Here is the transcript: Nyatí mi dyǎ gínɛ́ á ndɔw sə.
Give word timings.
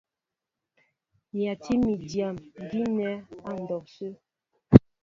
Nyatí 1.37 1.71
mi 1.83 1.93
dyǎ 2.07 2.27
gínɛ́ 2.69 3.13
á 3.49 3.51
ndɔw 3.61 3.83
sə. 3.95 4.07